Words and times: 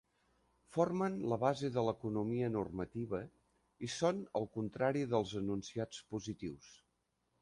Formen 0.75 1.17
la 1.33 1.37
base 1.43 1.69
de 1.75 1.83
l'economia 1.87 2.49
normativa 2.55 3.19
i 3.89 3.91
són 3.97 4.25
el 4.41 4.49
contrari 4.57 5.05
dels 5.13 5.35
enunciats 5.43 6.05
positius. 6.15 6.73